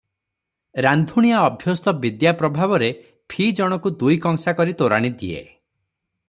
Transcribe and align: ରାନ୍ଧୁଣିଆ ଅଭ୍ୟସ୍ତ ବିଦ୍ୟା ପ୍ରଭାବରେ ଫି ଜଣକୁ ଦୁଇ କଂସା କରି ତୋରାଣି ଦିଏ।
ରାନ୍ଧୁଣିଆ 0.85 1.41
ଅଭ୍ୟସ୍ତ 1.49 1.93
ବିଦ୍ୟା 2.05 2.33
ପ୍ରଭାବରେ 2.39 2.89
ଫି 3.35 3.51
ଜଣକୁ 3.61 3.93
ଦୁଇ 4.01 4.19
କଂସା 4.25 4.55
କରି 4.63 4.75
ତୋରାଣି 4.81 5.13
ଦିଏ। 5.23 5.45